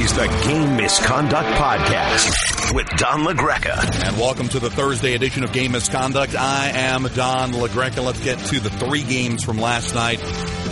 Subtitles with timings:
[0.00, 4.06] is the Game Misconduct Podcast with Don LaGreca.
[4.08, 6.34] And welcome to the Thursday edition of Game Misconduct.
[6.34, 8.04] I am Don LaGreca.
[8.04, 10.20] Let's get to the three games from last night.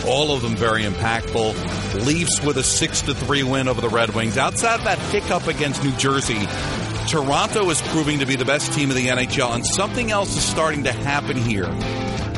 [0.07, 2.05] All of them very impactful.
[2.05, 4.37] Leafs with a 6 to 3 win over the Red Wings.
[4.37, 6.41] Outside of that hiccup against New Jersey,
[7.09, 10.45] Toronto is proving to be the best team of the NHL, and something else is
[10.45, 11.71] starting to happen here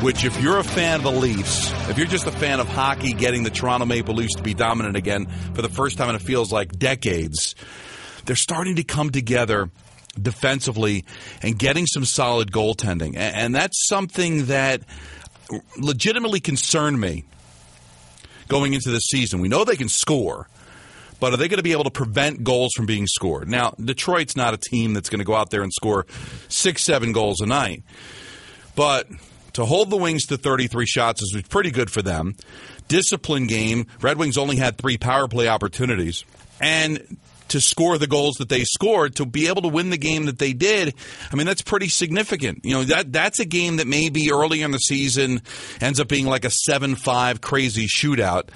[0.01, 3.13] which if you're a fan of the Leafs, if you're just a fan of hockey
[3.13, 6.21] getting the Toronto Maple Leafs to be dominant again for the first time in it
[6.21, 7.55] feels like decades,
[8.25, 9.69] they're starting to come together
[10.21, 11.05] defensively
[11.41, 13.15] and getting some solid goaltending.
[13.15, 14.81] And that's something that
[15.77, 17.25] legitimately concerned me
[18.47, 19.41] going into the season.
[19.41, 20.49] We know they can score.
[21.17, 23.47] But are they going to be able to prevent goals from being scored?
[23.47, 26.05] Now, Detroit's not a team that's going to go out there and score
[26.49, 27.83] six, seven goals a night.
[28.75, 29.07] But
[29.55, 32.35] to hold the Wings to 33 shots is pretty good for them.
[32.89, 33.87] Discipline game.
[34.01, 36.25] Red Wings only had three power play opportunities.
[36.59, 40.25] And to score the goals that they scored, to be able to win the game
[40.25, 40.93] that they did,
[41.31, 42.65] I mean, that's pretty significant.
[42.65, 45.41] You know, that that's a game that maybe early in the season
[45.79, 48.49] ends up being like a 7 5 crazy shootout.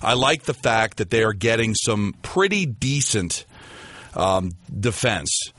[0.00, 3.44] I like the fact that they are getting some pretty decent
[4.14, 5.52] um, defense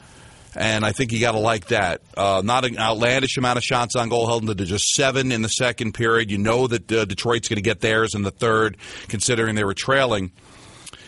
[0.58, 2.02] and I think you got to like that.
[2.16, 5.50] Uh, not an outlandish amount of shots on goal, held into just seven in the
[5.50, 6.32] second period.
[6.32, 8.78] You know that uh, Detroit's going to get theirs in the third,
[9.08, 10.32] considering they were trailing.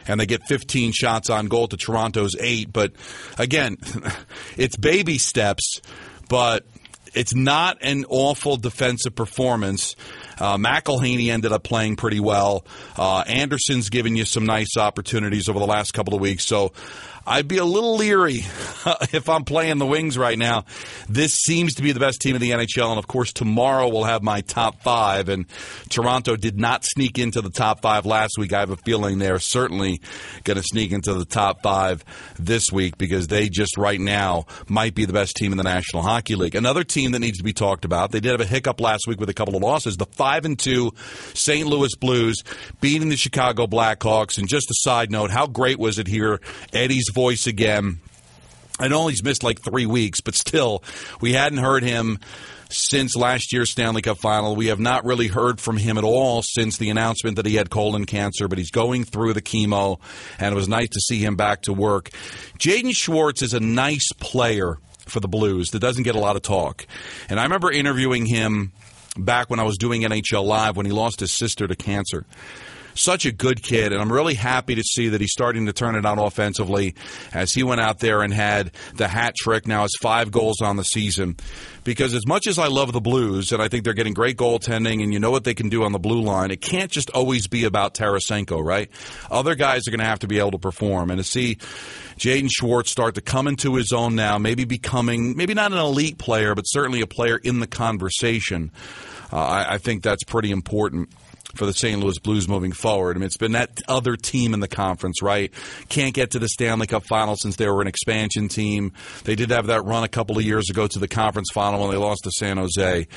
[0.07, 2.73] And they get 15 shots on goal to Toronto's eight.
[2.73, 2.93] But
[3.37, 3.77] again,
[4.57, 5.81] it's baby steps,
[6.29, 6.65] but
[7.13, 9.95] it's not an awful defensive performance.
[10.39, 12.65] Uh, McElhinney ended up playing pretty well.
[12.97, 16.45] Uh, Andersen's given you some nice opportunities over the last couple of weeks.
[16.45, 16.71] So
[17.29, 18.37] I'd be a little leery
[19.13, 20.65] if I'm playing the Wings right now.
[21.07, 24.05] This seems to be the best team in the NHL, and of course, tomorrow we'll
[24.05, 25.29] have my top five.
[25.29, 25.45] And
[25.89, 28.51] Toronto did not sneak into the top five last week.
[28.51, 30.01] I have a feeling they're certainly
[30.43, 32.03] going to sneak into the top five
[32.39, 36.01] this week because they just right now might be the best team in the National
[36.01, 36.55] Hockey League.
[36.55, 38.11] Another team that needs to be talked about.
[38.11, 39.97] They did have a hiccup last week with a couple of losses.
[39.97, 40.93] The five and two
[41.35, 41.67] St.
[41.67, 42.41] Louis Blues
[42.81, 44.39] beating the Chicago Blackhawks.
[44.39, 46.41] And just a side note, how great was it here?
[46.73, 47.99] Eddie's voice again.
[48.79, 50.81] I know he's missed like three weeks, but still,
[51.19, 52.17] we hadn't heard him
[52.69, 54.55] since last year's Stanley Cup final.
[54.55, 57.69] We have not really heard from him at all since the announcement that he had
[57.69, 59.99] colon cancer, but he's going through the chemo,
[60.39, 62.09] and it was nice to see him back to work.
[62.57, 66.41] Jaden Schwartz is a nice player for the Blues that doesn't get a lot of
[66.41, 66.87] talk.
[67.27, 68.71] And I remember interviewing him
[69.17, 72.25] back when I was doing NHL Live when he lost his sister to cancer
[72.99, 75.95] such a good kid, and I'm really happy to see that he's starting to turn
[75.95, 76.95] it on offensively
[77.33, 79.67] as he went out there and had the hat trick.
[79.67, 81.35] Now has five goals on the season.
[81.83, 85.01] Because as much as I love the Blues, and I think they're getting great goaltending,
[85.01, 87.47] and you know what they can do on the blue line, it can't just always
[87.47, 88.89] be about Tarasenko, right?
[89.31, 91.55] Other guys are going to have to be able to perform, and to see
[92.17, 96.17] Jaden Schwartz start to come into his own now, maybe becoming maybe not an elite
[96.17, 98.71] player, but certainly a player in the conversation.
[99.31, 101.09] Uh, I, I think that's pretty important
[101.55, 102.01] for the St.
[102.01, 103.17] Louis Blues moving forward.
[103.17, 105.51] I mean, it's been that other team in the conference, right?
[105.89, 108.93] Can't get to the Stanley Cup final since they were an expansion team.
[109.23, 111.91] They did have that run a couple of years ago to the conference final when
[111.91, 113.07] they lost to San Jose.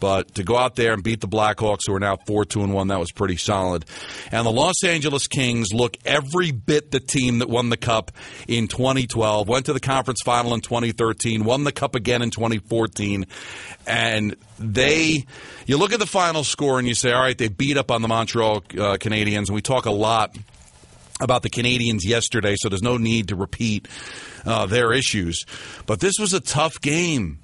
[0.00, 2.74] But to go out there and beat the Blackhawks, who are now 4 2 and
[2.74, 3.84] 1, that was pretty solid.
[4.30, 8.12] And the Los Angeles Kings look every bit the team that won the Cup
[8.48, 13.26] in 2012, went to the conference final in 2013, won the Cup again in 2014.
[13.86, 15.26] And they,
[15.66, 18.00] you look at the final score and you say, all right, they beat up on
[18.02, 19.48] the Montreal uh, Canadiens.
[19.48, 20.36] And we talk a lot
[21.20, 23.88] about the Canadiens yesterday, so there's no need to repeat
[24.44, 25.44] uh, their issues.
[25.86, 27.40] But this was a tough game.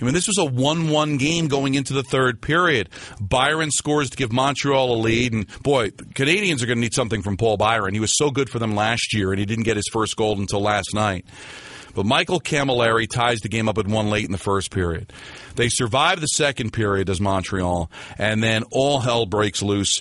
[0.00, 2.88] I mean, this was a 1 1 game going into the third period.
[3.20, 5.34] Byron scores to give Montreal a lead.
[5.34, 7.92] And boy, Canadiens are going to need something from Paul Byron.
[7.92, 10.38] He was so good for them last year, and he didn't get his first goal
[10.38, 11.26] until last night.
[11.94, 15.12] But Michael Cammalleri ties the game up at one late in the first period.
[15.60, 20.00] They survive the second period as Montreal, and then all hell breaks loose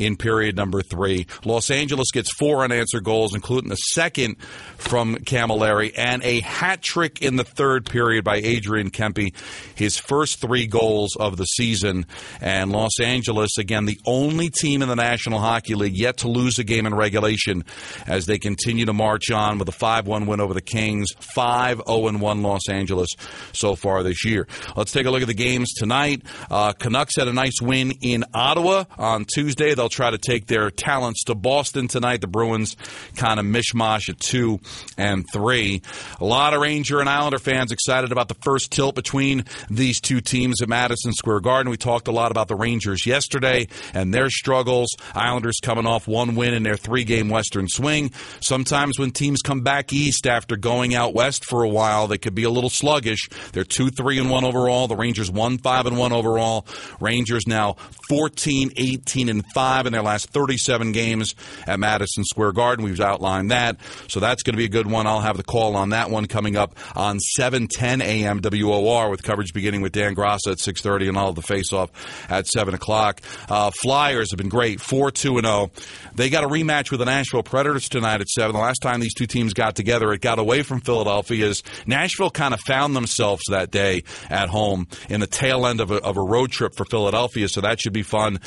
[0.00, 1.26] in period number three.
[1.44, 4.40] Los Angeles gets four unanswered goals, including the second
[4.78, 9.34] from Cammalleri and a hat trick in the third period by Adrian Kempe,
[9.74, 12.06] his first three goals of the season.
[12.40, 16.58] And Los Angeles, again, the only team in the National Hockey League yet to lose
[16.58, 17.64] a game in regulation
[18.06, 21.82] as they continue to march on with a 5 1 win over the Kings, 5
[21.86, 23.10] 0 1 Los Angeles
[23.52, 24.48] so far this year.
[24.76, 26.22] Let's take a look at the games tonight.
[26.50, 29.74] Uh, Canucks had a nice win in Ottawa on Tuesday.
[29.74, 32.20] They'll try to take their talents to Boston tonight.
[32.20, 32.76] The Bruins
[33.16, 34.60] kind of mishmash at 2
[34.96, 35.82] and 3.
[36.20, 40.20] A lot of Ranger and Islander fans excited about the first tilt between these two
[40.20, 41.70] teams at Madison Square Garden.
[41.70, 44.88] We talked a lot about the Rangers yesterday and their struggles.
[45.14, 48.12] Islanders coming off one win in their three game Western swing.
[48.40, 52.34] Sometimes when teams come back east after going out west for a while, they could
[52.34, 53.28] be a little sluggish.
[53.52, 54.79] They're 2 3 and 1 overall.
[54.86, 56.66] The Rangers won 5 and 1 overall.
[57.00, 57.74] Rangers now
[58.08, 61.34] 14 18 and 5 in their last 37 games
[61.66, 62.84] at Madison Square Garden.
[62.84, 63.78] We've outlined that.
[64.08, 65.06] So that's going to be a good one.
[65.06, 68.40] I'll have the call on that one coming up on 7:10 a.m.
[68.40, 71.90] WOR with coverage beginning with Dan Graca at 6:30 and all the face-off
[72.30, 73.20] at 7 o'clock.
[73.48, 75.70] Uh, Flyers have been great, 4-2 and 0.
[76.14, 78.52] They got a rematch with the Nashville Predators tonight at 7.
[78.52, 82.30] The last time these two teams got together, it got away from Philadelphia as Nashville
[82.30, 84.69] kind of found themselves that day at home
[85.08, 87.92] in the tail end of a, of a road trip for Philadelphia, so that should
[87.92, 88.40] be fun.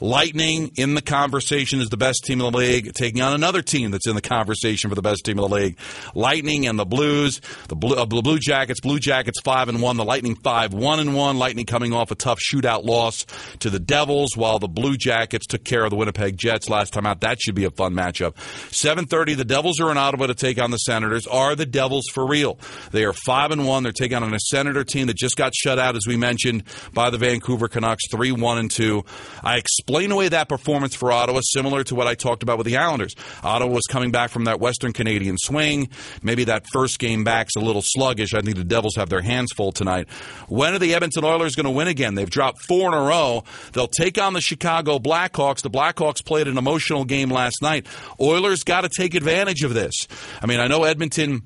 [0.00, 3.90] Lightning in the conversation is the best team in the league, taking on another team
[3.90, 5.76] that's in the conversation for the best team in the league.
[6.14, 10.04] Lightning and the Blues, the Blue, uh, Blue Jackets, Blue Jackets five and one, the
[10.04, 11.38] Lightning five one and one.
[11.38, 13.26] Lightning coming off a tough shootout loss
[13.60, 17.06] to the Devils, while the Blue Jackets took care of the Winnipeg Jets last time
[17.06, 17.20] out.
[17.20, 18.38] That should be a fun matchup.
[18.72, 21.26] Seven thirty, the Devils are in Ottawa to take on the Senators.
[21.26, 22.58] Are the Devils for real?
[22.90, 23.82] They are five and one.
[23.82, 27.10] They're taking on a Senator team that just got shut out, as we mentioned, by
[27.10, 29.04] the Vancouver Canucks, three one and two.
[29.42, 32.76] I explain away that performance for Ottawa, similar to what I talked about with the
[32.76, 33.14] Islanders.
[33.42, 35.88] Ottawa was coming back from that Western Canadian swing.
[36.22, 38.34] Maybe that first game back's a little sluggish.
[38.34, 40.08] I think the Devils have their hands full tonight.
[40.48, 42.14] When are the Edmonton Oilers going to win again?
[42.14, 43.44] They've dropped four in a row.
[43.72, 45.62] They'll take on the Chicago Blackhawks.
[45.62, 47.86] The Blackhawks played an emotional game last night.
[48.20, 49.94] Oilers got to take advantage of this.
[50.42, 51.42] I mean, I know Edmonton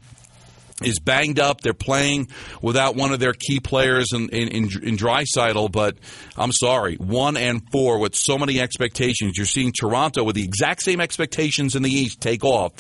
[0.83, 1.61] is banged up.
[1.61, 2.29] They're playing
[2.61, 5.97] without one of their key players in, in, in, in Draisaitl, but
[6.37, 9.35] I'm sorry, one and four with so many expectations.
[9.37, 12.73] You're seeing Toronto with the exact same expectations in the East take off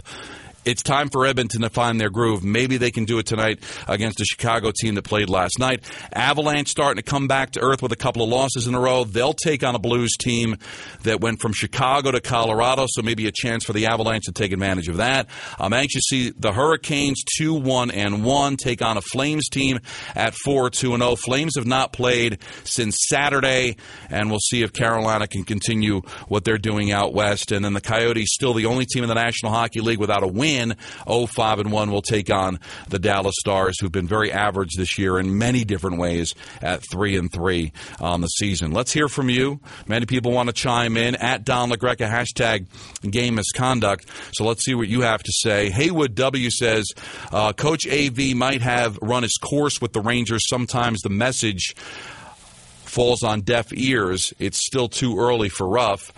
[0.65, 2.43] it's time for Edmonton to find their groove.
[2.43, 5.83] Maybe they can do it tonight against the Chicago team that played last night.
[6.13, 9.05] Avalanche starting to come back to earth with a couple of losses in a row.
[9.05, 10.57] They'll take on a Blues team
[11.03, 14.53] that went from Chicago to Colorado, so maybe a chance for the Avalanche to take
[14.53, 15.29] advantage of that.
[15.59, 19.81] I'm anxious to see the Hurricanes 2 1 and 1 take on a Flames team
[20.15, 21.17] at 4 2 0.
[21.17, 23.77] Flames have not played since Saturday,
[24.09, 27.53] and we'll see if Carolina can continue what they're doing out west.
[27.53, 30.29] And then the Coyotes, still the only team in the National Hockey League without a
[30.29, 30.77] win win.
[31.07, 32.59] 05 and 1 will take on
[32.89, 37.17] the Dallas Stars, who've been very average this year in many different ways at 3
[37.17, 38.73] and 3 on the season.
[38.73, 39.61] Let's hear from you.
[39.87, 42.67] Many people want to chime in at Don LaGreca, hashtag
[43.09, 44.09] game misconduct.
[44.33, 45.71] So let's see what you have to say.
[45.71, 46.87] Haywood W says
[47.33, 50.49] uh, Coach AV might have run his course with the Rangers.
[50.49, 54.33] Sometimes the message falls on deaf ears.
[54.39, 56.13] It's still too early for Ruff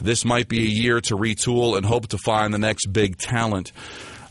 [0.00, 3.72] this might be a year to retool and hope to find the next big talent.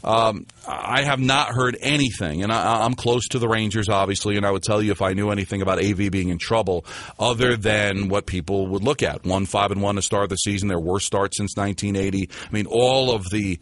[0.03, 4.45] Um, I have not heard anything, and I, am close to the Rangers, obviously, and
[4.45, 6.85] I would tell you if I knew anything about AV being in trouble,
[7.19, 9.25] other than what people would look at.
[9.25, 12.29] One five and one to start the season, their worst start since 1980.
[12.31, 13.59] I mean, all of the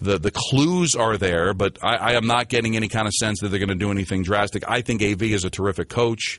[0.00, 3.40] the, the clues are there, but I, I am not getting any kind of sense
[3.40, 4.64] that they're going to do anything drastic.
[4.68, 6.38] I think AV is a terrific coach,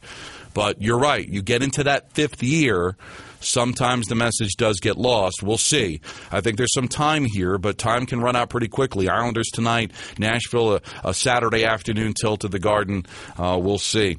[0.60, 1.26] but you're right.
[1.26, 2.98] You get into that fifth year
[3.40, 5.42] sometimes the message does get lost.
[5.42, 6.02] We'll see.
[6.34, 9.08] I think there's some time here, but time can run out pretty quickly.
[9.08, 13.06] Islanders tonight, Nashville, a, a Saturday afternoon tilt at the Garden.
[13.38, 14.18] Uh, we'll see.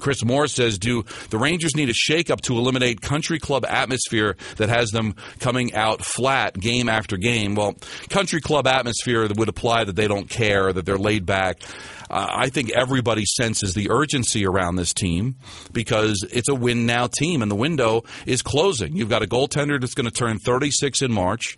[0.00, 4.68] Chris Moore says, Do the Rangers need a shakeup to eliminate country club atmosphere that
[4.68, 7.54] has them coming out flat game after game?
[7.54, 7.76] Well,
[8.10, 11.62] country club atmosphere would apply that they don't care, that they're laid back.
[12.08, 15.36] Uh, I think everybody senses the urgency around this team
[15.72, 18.96] because it's a win now team, and the window is closing.
[18.96, 21.56] You've got a goaltender that's going to turn 36 in March.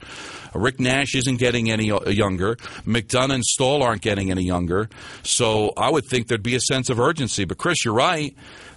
[0.55, 2.57] Rick Nash isn't getting any uh, younger.
[2.87, 4.89] McDonagh and Staal aren't getting any younger.
[5.23, 7.45] So I would think there'd be a sense of urgency.
[7.45, 8.18] But Chris, you're right.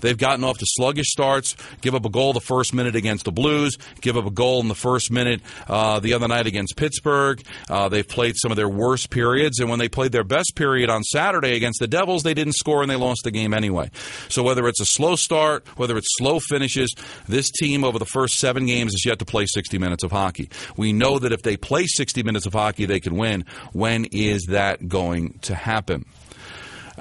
[0.02, 3.32] They've gotten off to sluggish starts, give up a goal the first minute against the
[3.32, 7.42] Blues, give up a goal in the first minute uh, the other night against Pittsburgh.
[7.70, 10.90] Uh, they've played some of their worst periods, and when they played their best period
[10.90, 13.90] on Saturday against the Devils, they didn't score and they lost the game anyway.
[14.28, 16.94] So whether it's a slow start, whether it's slow finishes,
[17.28, 20.50] this team over the first seven games has yet to play 60 minutes of hockey.
[20.76, 23.46] We know that if they play 60 minutes of hockey, they can win.
[23.74, 26.06] When is that going to happen?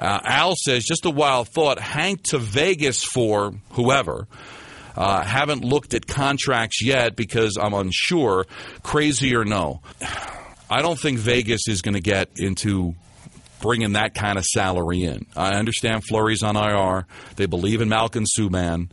[0.01, 1.79] Uh, Al says, just a wild thought.
[1.79, 4.27] Hank to Vegas for whoever.
[4.95, 8.45] Uh, haven't looked at contracts yet because I'm unsure.
[8.83, 9.81] Crazy or no?
[10.69, 12.95] I don't think Vegas is going to get into
[13.61, 15.25] bringing that kind of salary in.
[15.35, 17.05] I understand Fleury's on IR.
[17.35, 18.89] They believe in Malcolm Subban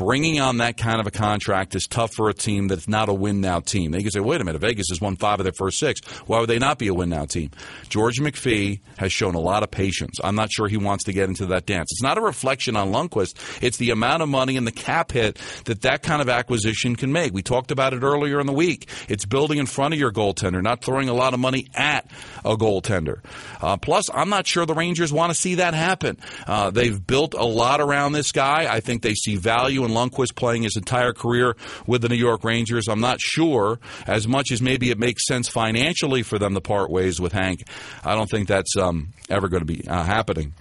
[0.00, 3.12] bringing on that kind of a contract is tough for a team that's not a
[3.12, 3.90] win now team.
[3.90, 6.00] They can say, wait a minute, Vegas has won five of their first six.
[6.26, 7.50] Why would they not be a win now team?
[7.90, 10.18] George McPhee has shown a lot of patience.
[10.24, 11.92] I'm not sure he wants to get into that dance.
[11.92, 13.62] It's not a reflection on Lundqvist.
[13.62, 17.12] It's the amount of money and the cap hit that that kind of acquisition can
[17.12, 17.34] make.
[17.34, 18.88] We talked about it earlier in the week.
[19.06, 22.10] It's building in front of your goaltender, not throwing a lot of money at
[22.42, 23.20] a goaltender.
[23.60, 26.16] Uh, plus, I'm not sure the Rangers want to see that happen.
[26.46, 28.66] Uh, they've built a lot around this guy.
[28.72, 31.56] I think they see value in Lundqvist playing his entire career
[31.86, 32.88] with the New York Rangers.
[32.88, 36.90] I'm not sure, as much as maybe it makes sense financially for them to part
[36.90, 37.64] ways with Hank,
[38.04, 40.54] I don't think that's um, ever going to be uh, happening.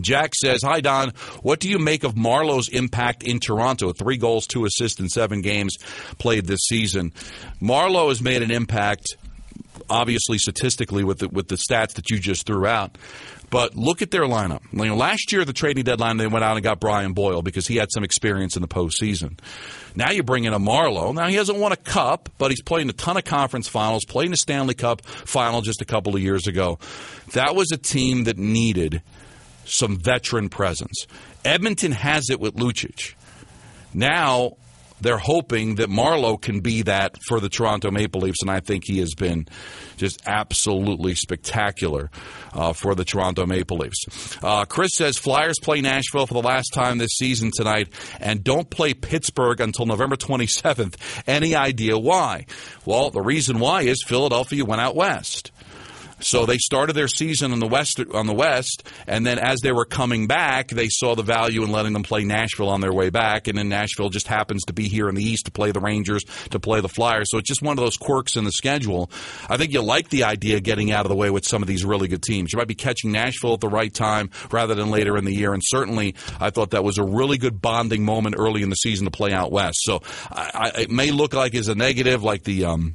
[0.00, 1.10] Jack says, Hi, Don.
[1.42, 3.92] What do you make of Marleau's impact in Toronto?
[3.92, 5.76] Three goals, two assists in seven games
[6.18, 7.12] played this season.
[7.60, 9.16] Marleau has made an impact,
[9.88, 12.96] obviously, statistically, with the, with the stats that you just threw out.
[13.50, 14.62] But look at their lineup.
[14.72, 17.66] You know, last year, the trading deadline, they went out and got Brian Boyle because
[17.66, 19.38] he had some experience in the postseason.
[19.94, 21.14] Now you bring in a Marleau.
[21.14, 24.04] Now he hasn't won a cup, but he's played in a ton of conference finals,
[24.04, 26.78] played in the Stanley Cup final just a couple of years ago.
[27.32, 29.02] That was a team that needed
[29.64, 31.06] some veteran presence.
[31.44, 33.14] Edmonton has it with Lucic.
[33.92, 34.56] Now
[35.00, 38.84] they're hoping that Marleau can be that for the Toronto Maple Leafs, and I think
[38.86, 39.46] he has been
[39.96, 42.10] just absolutely spectacular
[42.52, 44.38] uh, for the Toronto Maple Leafs.
[44.42, 47.88] Uh, Chris says Flyers play Nashville for the last time this season tonight
[48.20, 50.96] and don't play Pittsburgh until November 27th.
[51.26, 52.46] Any idea why?
[52.84, 55.52] Well, the reason why is Philadelphia went out west.
[56.24, 59.72] So they started their season on the west on the west, and then as they
[59.72, 63.10] were coming back, they saw the value in letting them play Nashville on their way
[63.10, 65.80] back, and then Nashville just happens to be here in the east to play the
[65.80, 67.26] Rangers, to play the Flyers.
[67.30, 69.10] So it's just one of those quirks in the schedule.
[69.50, 71.68] I think you like the idea of getting out of the way with some of
[71.68, 72.52] these really good teams.
[72.52, 75.52] You might be catching Nashville at the right time rather than later in the year,
[75.52, 79.04] and certainly I thought that was a really good bonding moment early in the season
[79.04, 79.78] to play out west.
[79.82, 80.00] So
[80.30, 82.94] I, I, it may look like it's a negative, like the um,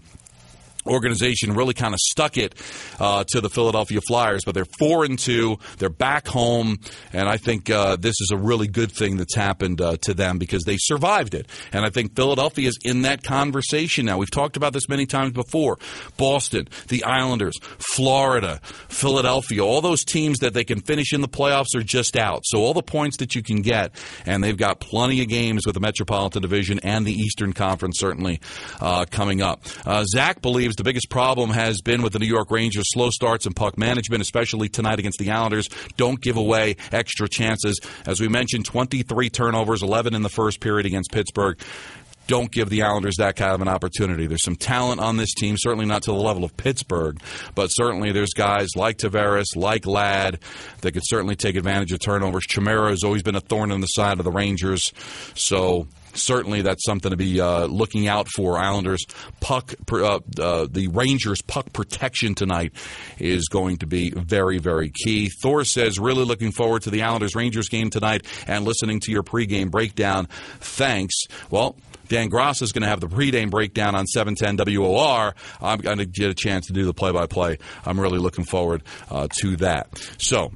[0.85, 2.55] organization really kind of stuck it
[2.99, 5.57] uh, to the Philadelphia Flyers, but they're four and two.
[5.77, 6.79] They're back home,
[7.13, 10.37] and I think uh, this is a really good thing that's happened uh, to them
[10.37, 11.47] because they survived it.
[11.71, 14.17] And I think Philadelphia is in that conversation now.
[14.17, 15.77] We've talked about this many times before.
[16.17, 17.57] Boston, the Islanders,
[17.95, 22.41] Florida, Philadelphia, all those teams that they can finish in the playoffs are just out.
[22.45, 23.93] So all the points that you can get,
[24.25, 28.39] and they've got plenty of games with the Metropolitan Division and the Eastern Conference certainly
[28.79, 29.63] uh, coming up.
[29.85, 33.45] Uh, Zach believes the biggest problem has been with the New York Rangers slow starts
[33.45, 35.69] and puck management, especially tonight against the Islanders.
[35.97, 37.79] Don't give away extra chances.
[38.05, 41.59] As we mentioned, 23 turnovers, 11 in the first period against Pittsburgh
[42.29, 44.27] don't give the Islanders that kind of an opportunity.
[44.27, 47.19] There's some talent on this team, certainly not to the level of Pittsburgh,
[47.55, 50.37] but certainly there's guys like Tavares, like Ladd,
[50.81, 52.45] that could certainly take advantage of turnovers.
[52.45, 54.93] Chimera has always been a thorn in the side of the Rangers,
[55.33, 58.57] so certainly that's something to be uh, looking out for.
[58.57, 59.05] Islanders
[59.39, 62.73] puck, uh, uh, the Rangers puck protection tonight
[63.17, 65.29] is going to be very, very key.
[65.29, 69.23] Thor says, really looking forward to the Islanders Rangers game tonight and listening to your
[69.23, 70.27] pregame breakdown.
[70.59, 71.15] Thanks.
[71.49, 71.75] Well,
[72.09, 75.35] Dan Gross is going to have the pregame breakdown on 710 WOR.
[75.61, 77.59] I'm going to get a chance to do the play by play.
[77.85, 79.87] I'm really looking forward uh, to that.
[80.17, 80.51] So,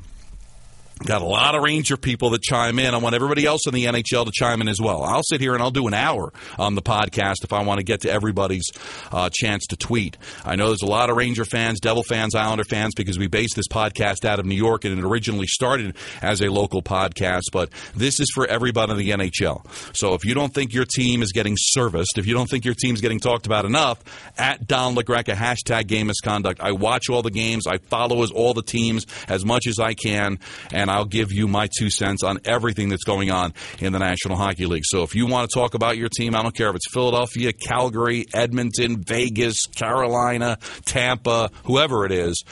[0.99, 2.93] Got a lot of Ranger people that chime in.
[2.93, 5.03] I want everybody else in the NHL to chime in as well.
[5.03, 7.83] I'll sit here and I'll do an hour on the podcast if I want to
[7.83, 8.71] get to everybody's
[9.11, 10.17] uh, chance to tweet.
[10.45, 13.53] I know there's a lot of Ranger fans, Devil fans, Islander fans because we base
[13.53, 17.69] this podcast out of New York and it originally started as a local podcast, but
[17.95, 19.65] this is for everybody in the NHL.
[19.95, 22.75] So if you don't think your team is getting serviced, if you don't think your
[22.75, 24.01] team's getting talked about enough,
[24.37, 26.61] at Don LaGreca, hashtag game misconduct.
[26.61, 27.67] I watch all the games.
[27.67, 30.39] I follow all the teams as much as I can.
[30.71, 34.37] And I'll give you my two cents on everything that's going on in the National
[34.37, 34.83] Hockey League.
[34.85, 37.51] So if you want to talk about your team, I don't care if it's Philadelphia,
[37.51, 42.43] Calgary, Edmonton, Vegas, Carolina, Tampa, whoever it is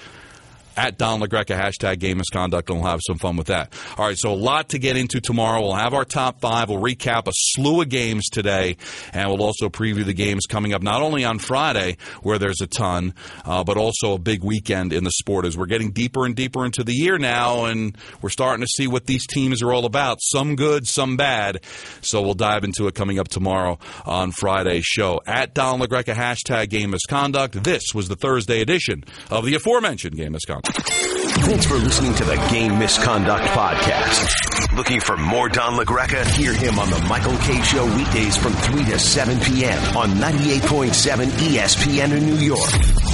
[0.81, 3.71] at Don LaGreca, hashtag game misconduct, and we'll have some fun with that.
[3.99, 5.61] All right, so a lot to get into tomorrow.
[5.61, 6.69] We'll have our top five.
[6.69, 8.77] We'll recap a slew of games today,
[9.13, 12.67] and we'll also preview the games coming up not only on Friday, where there's a
[12.67, 13.13] ton,
[13.45, 16.65] uh, but also a big weekend in the sport as we're getting deeper and deeper
[16.65, 20.17] into the year now, and we're starting to see what these teams are all about.
[20.19, 21.63] Some good, some bad.
[22.01, 25.21] So we'll dive into it coming up tomorrow on Friday's show.
[25.27, 27.63] At Don LaGreca, hashtag game misconduct.
[27.63, 30.70] This was the Thursday edition of the aforementioned game misconduct.
[30.73, 34.75] Thanks for listening to the Game Misconduct Podcast.
[34.75, 36.25] Looking for more Don LaGreca?
[36.35, 39.97] Hear him on the Michael Kay Show weekdays from 3 to 7 p.m.
[39.97, 42.71] on 98.7 ESPN in New York.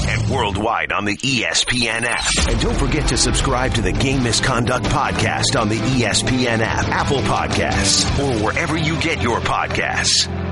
[0.10, 2.26] and worldwide on the ESPN app.
[2.48, 7.20] And don't forget to subscribe to the Game Misconduct Podcast on the ESPN app, Apple
[7.22, 10.47] Podcasts, or wherever you get your podcasts.